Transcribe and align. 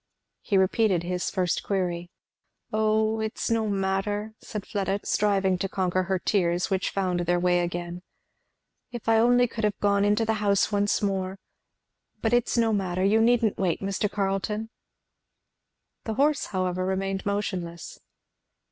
He 0.41 0.57
repeated 0.57 1.03
his 1.03 1.29
first 1.29 1.61
query. 1.61 2.09
"O 2.73 3.19
it's 3.19 3.51
no 3.51 3.67
matter," 3.69 4.33
said 4.39 4.65
Fleda, 4.65 5.01
striving 5.03 5.59
to 5.59 5.69
conquer 5.69 6.01
her 6.01 6.17
tears, 6.17 6.71
which 6.71 6.89
found 6.89 7.19
their 7.19 7.39
way 7.39 7.59
again, 7.59 8.01
"if 8.91 9.07
I 9.07 9.19
only 9.19 9.45
could 9.45 9.63
have 9.63 9.77
gone 9.79 10.03
into 10.03 10.25
the 10.25 10.33
house 10.41 10.71
once 10.71 11.03
more! 11.03 11.37
but 12.19 12.33
it's 12.33 12.57
no 12.57 12.73
matter 12.73 13.03
you 13.03 13.21
needn't 13.21 13.59
wait, 13.59 13.79
Mr. 13.79 14.09
Carleton" 14.09 14.71
The 16.05 16.15
horse 16.15 16.47
however 16.47 16.83
remained 16.83 17.23
motionless. 17.23 17.99